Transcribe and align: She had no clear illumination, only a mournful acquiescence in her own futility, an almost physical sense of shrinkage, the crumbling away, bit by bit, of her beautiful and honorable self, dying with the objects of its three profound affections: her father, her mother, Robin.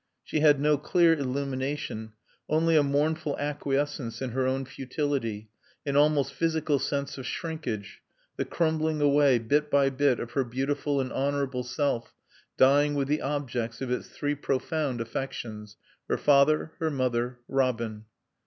She 0.23 0.39
had 0.39 0.59
no 0.59 0.79
clear 0.79 1.13
illumination, 1.13 2.13
only 2.49 2.75
a 2.75 2.81
mournful 2.81 3.37
acquiescence 3.37 4.19
in 4.19 4.31
her 4.31 4.47
own 4.47 4.65
futility, 4.65 5.51
an 5.85 5.95
almost 5.95 6.33
physical 6.33 6.79
sense 6.79 7.19
of 7.19 7.27
shrinkage, 7.27 8.01
the 8.35 8.43
crumbling 8.43 8.99
away, 8.99 9.37
bit 9.37 9.69
by 9.69 9.91
bit, 9.91 10.19
of 10.19 10.31
her 10.31 10.43
beautiful 10.43 10.99
and 11.01 11.13
honorable 11.13 11.61
self, 11.61 12.15
dying 12.57 12.95
with 12.95 13.07
the 13.09 13.21
objects 13.21 13.79
of 13.79 13.91
its 13.91 14.07
three 14.07 14.33
profound 14.33 15.01
affections: 15.01 15.77
her 16.09 16.17
father, 16.17 16.71
her 16.79 16.89
mother, 16.89 17.37
Robin. 17.47 18.05